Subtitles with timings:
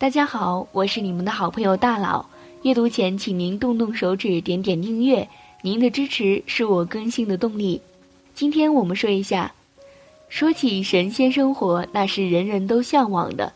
[0.00, 2.24] 大家好，我是你们的好朋友大佬。
[2.62, 5.28] 阅读前，请您动动手指，点点订阅，
[5.60, 7.82] 您的支持是我更新的动力。
[8.34, 9.52] 今天我们说一下，
[10.30, 13.52] 说起神仙生活，那是人人都向往的，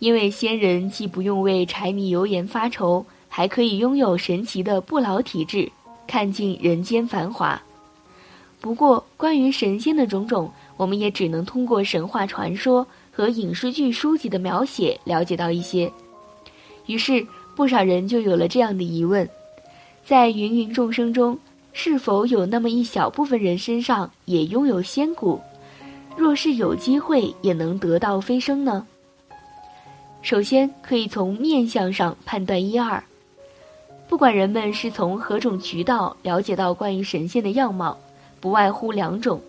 [0.00, 5.70] 因为仙人既不用为柴米油盐发愁，还可以拥有神奇的不老体质，
[6.08, 7.62] 看尽人间繁华。
[8.60, 12.84] 不过，关于神仙的种种，我们也只能通过神话传说。
[13.14, 15.92] 和影视剧书籍的描写了解到一些，
[16.86, 19.28] 于是不少人就有了这样的疑问：
[20.04, 21.38] 在芸芸众生中，
[21.72, 25.40] 是否有那么一小部分人身上也拥有仙骨？
[26.16, 28.84] 若是有机会也能得道飞升呢？
[30.20, 33.02] 首先可以从面相上判断一二。
[34.08, 37.96] 不管人们是从何种渠道了解到关于神仙的样貌，
[38.40, 39.40] 不外乎两种：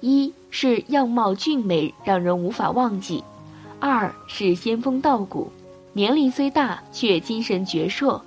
[0.00, 0.32] 一。
[0.58, 3.22] 是样貌俊美，让人无法忘记；
[3.78, 5.52] 二是仙风道骨，
[5.92, 8.18] 年龄虽大，却精神矍铄。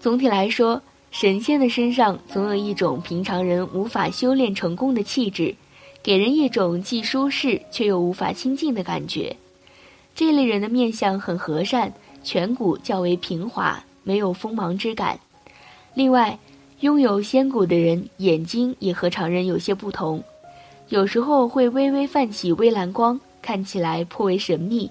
[0.00, 0.82] 总体来说，
[1.12, 5.54] 神仙的身上总有一种平常人无法修炼成功的气质，
[6.02, 9.36] 给人一种既舒适却又无法亲近的感觉。
[10.16, 11.92] 这类人的面相很和善，
[12.24, 15.16] 颧骨较为平滑，没有锋芒之感。
[15.94, 16.36] 另外，
[16.80, 20.20] 拥有仙骨的人眼睛也和常人有些不同。
[20.90, 24.90] 有时候会微微泛起微蓝光，看起来颇为神秘。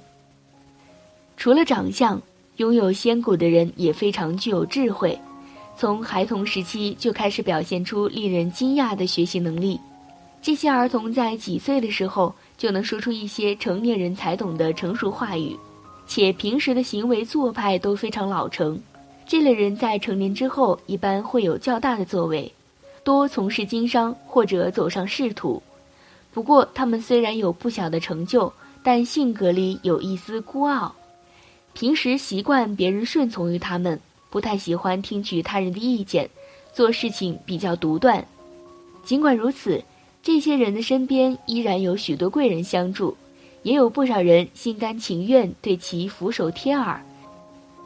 [1.38, 2.19] 除了长相，
[2.57, 5.18] 拥有仙骨的人也非常具有智慧，
[5.78, 9.79] 从孩童时期就开始表现出令人惊讶的学习能力。
[10.41, 15.56] 这些儿童在几岁的时候就能说出一些成年人才懂的成熟话语，
[16.07, 18.79] 且平时的行为做派都非常老成。
[19.25, 22.51] 这类人在成年之后一般会有较大的作为，
[23.03, 25.62] 多从事经商或者走上仕途。
[26.33, 28.51] 不过，他们虽然有不小的成就，
[28.81, 30.94] 但性格里有一丝孤傲，
[31.73, 33.99] 平时习惯别人顺从于他们，
[34.31, 36.27] 不太喜欢听取他人的意见，
[36.73, 38.25] 做事情比较独断。
[39.05, 39.83] 尽管如此，
[40.23, 43.15] 这些人的身边依然有许多贵人相助，
[43.61, 47.00] 也有不少人心甘情愿对其俯首帖耳。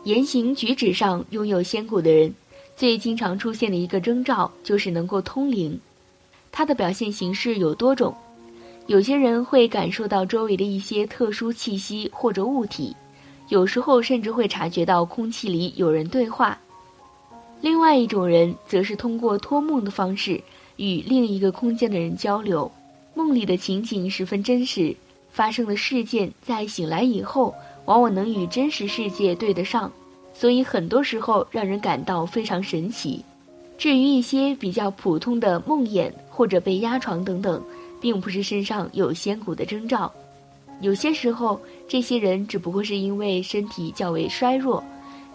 [0.05, 2.33] 言行举止上拥有仙骨的人，
[2.77, 5.77] 最经常出现的一个征兆就是能够通灵，
[6.49, 8.15] 他的表现形式有多种。
[8.87, 12.95] 有些人会感受到周围的一些特殊气息或者物体，
[13.49, 16.57] 有时候甚至会察觉到空气里有人对话。
[17.59, 20.41] 另外一种人则是通过托梦的方式
[20.77, 22.71] 与另一个空间的人交流，
[23.13, 24.95] 梦里的情景十分真实，
[25.31, 27.53] 发生的事件在醒来以后
[27.85, 29.91] 往往能与真实世界对得上，
[30.33, 33.21] 所以很多时候让人感到非常神奇。
[33.77, 37.61] 至于一些比较普通的梦魇或者被压床等等。
[37.99, 40.11] 并不是身上有仙骨的征兆，
[40.81, 44.83] 有些时候，这些人只不过是因为身体较为衰弱，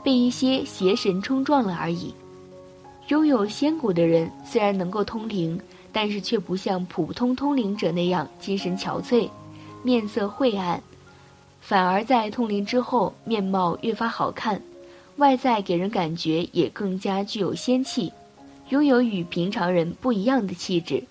[0.02, 2.14] 被一些邪神冲撞了而已。
[3.08, 5.60] 拥有仙骨的人虽然能够通灵，
[5.92, 9.28] 但是却不像普通通灵者那样精神憔悴，
[9.82, 10.80] 面色晦暗，
[11.60, 14.62] 反而在通灵之后面貌越发好看，
[15.16, 18.12] 外在给人感觉也更加具有仙气，
[18.68, 21.02] 拥有与平常人不一样的气质。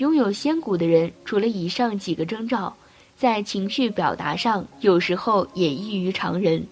[0.00, 2.74] 拥有仙骨的人，除了以上几个征兆，
[3.18, 6.66] 在情绪表达上有时候也异于常人。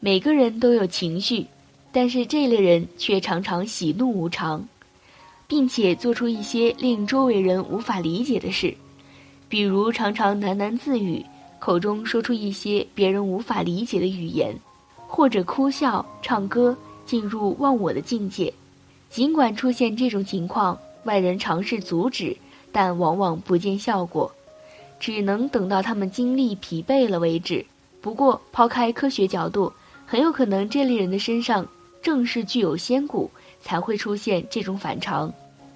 [0.00, 1.46] 每个人都有情绪，
[1.92, 4.66] 但是这类人却常常喜怒无常，
[5.46, 8.74] 并且做出一些令周围人无法理解的事，
[9.46, 11.22] 比如常常喃喃自语，
[11.58, 14.58] 口中说出一些别人无法理解的语言，
[15.06, 16.74] 或者哭笑、唱歌，
[17.04, 18.50] 进入忘我的境界。
[19.10, 22.34] 尽管出现这种情况，外人尝试阻止。
[22.74, 24.28] 但往往不见效果，
[24.98, 27.64] 只能等到他们精力疲惫了为止。
[28.00, 29.72] 不过，抛开科学角度，
[30.04, 31.64] 很有可能这类人的身上
[32.02, 33.30] 正是具有仙骨，
[33.62, 35.32] 才会出现这种反常。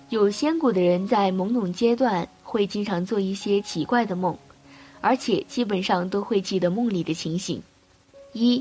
[0.09, 4.37] 有仙骨的人在懵懂阶段会经常做一些奇怪的梦，
[5.01, 7.63] 而且基本上都会记得梦里的情形。
[8.33, 8.61] 一，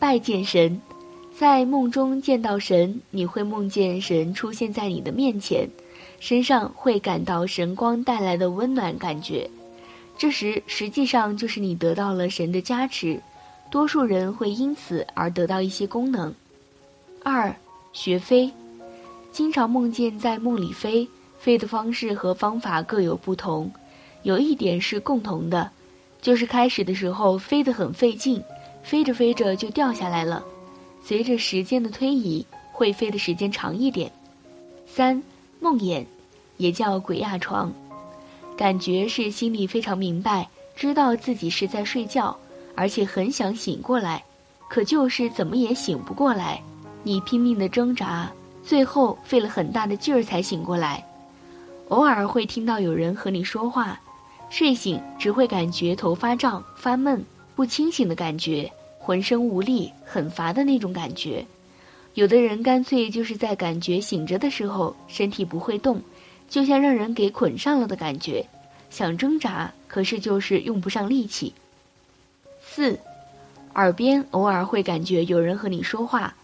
[0.00, 0.80] 拜见神，
[1.38, 5.68] 在梦中见到神，你会梦见神出现在你的面前。
[6.20, 9.48] 身上会感到神光带来的温暖感觉。
[10.16, 13.20] 这时实际上就是你得到了神的加持，
[13.70, 16.34] 多数人会因此而得到一些功能。
[17.22, 17.54] 二，
[17.92, 18.50] 学飞，
[19.30, 21.06] 经常梦见在梦里飞，
[21.38, 23.70] 飞的方式和方法各有不同，
[24.22, 25.70] 有一点是共同的，
[26.20, 28.42] 就是开始的时候飞得很费劲，
[28.82, 30.44] 飞着飞着就掉下来了，
[31.04, 34.10] 随着时间的推移，会飞的时间长一点。
[34.84, 35.22] 三，
[35.60, 36.04] 梦魇，
[36.56, 37.72] 也叫鬼压床，
[38.56, 42.36] 感觉是心里非常明白，知道自己是在睡觉，
[42.74, 44.22] 而且很想醒过来，
[44.68, 46.62] 可就是怎么也醒不过来。
[47.02, 48.30] 你拼命的挣扎，
[48.62, 51.04] 最后费了很大的劲儿才醒过来。
[51.88, 53.98] 偶尔会听到有人和你说话，
[54.50, 57.24] 睡醒只会感觉头发胀、发闷、
[57.56, 61.44] 不清醒的感觉，浑身无力、很乏的那种感觉。
[62.14, 66.02] 有的人干脆就是在感觉醒着的时候，身体不会动，
[66.48, 68.44] 就像让人给捆上了的感觉，
[68.90, 71.52] 想挣扎，可是就是用不上力气。
[72.60, 72.98] 四，
[73.74, 76.34] 耳边偶尔会感觉有人和你说话。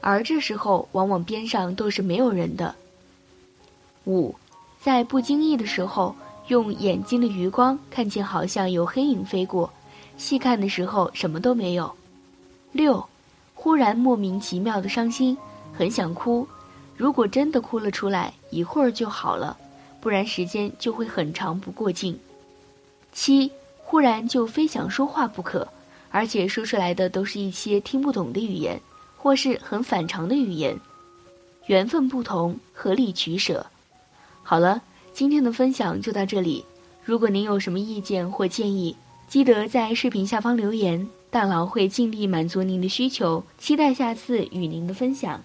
[0.00, 2.74] 而这时候，往往边上都是没有人的。
[4.06, 4.34] 五，
[4.80, 6.16] 在不经意的时候，
[6.48, 9.70] 用眼睛的余光看见好像有黑影飞过，
[10.16, 11.94] 细看的时候什么都没有。
[12.72, 13.06] 六，
[13.62, 15.36] 忽然莫名其妙的伤心，
[15.76, 16.48] 很想哭。
[16.96, 19.54] 如果真的哭了出来，一会儿就好了，
[20.00, 22.18] 不然时间就会很长不过境。
[23.12, 23.52] 七，
[23.84, 25.68] 忽然就非想说话不可，
[26.10, 28.80] 而且说出来的都是一些听不懂的语言。
[29.18, 30.74] 或是很反常的语言，
[31.66, 33.66] 缘分不同，合理取舍。
[34.42, 34.80] 好了，
[35.12, 36.64] 今天的分享就到这里。
[37.04, 38.96] 如果您有什么意见或建议，
[39.28, 43.44] 记得在视频下方留言，大佬会尽力满足您的需求。
[43.56, 45.42] 期待下次与您的分享。